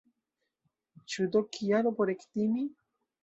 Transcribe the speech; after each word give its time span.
Ĉu 1.15 1.27
do 1.35 1.43
kialo 1.57 1.91
por 1.99 2.13
ektimi? 2.17 2.65